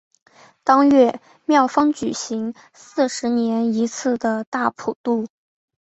[0.63, 5.27] 当月庙方举行四十年一次的大普度。